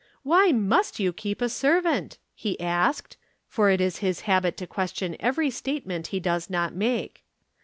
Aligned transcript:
'Why 0.23 0.51
must 0.51 0.99
you 0.99 1.13
keep 1.13 1.43
a 1.43 1.47
servant?' 1.47 2.17
he 2.33 2.59
asked, 2.59 3.17
for 3.47 3.69
it 3.69 3.79
is 3.79 3.99
his 3.99 4.21
habit 4.21 4.57
to 4.57 4.65
question 4.65 5.15
every 5.19 5.51
statement 5.51 6.07
he 6.07 6.19
does 6.19 6.49
not 6.49 6.73
make. 6.73 7.23